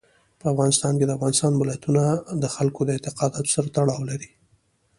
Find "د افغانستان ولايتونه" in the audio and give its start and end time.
1.07-2.03